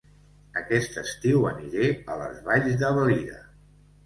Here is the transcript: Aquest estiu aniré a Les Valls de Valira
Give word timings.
Aquest 0.61 0.97
estiu 1.01 1.45
aniré 1.49 1.91
a 2.15 2.17
Les 2.23 2.41
Valls 2.49 2.81
de 2.85 2.91
Valira 2.97 3.39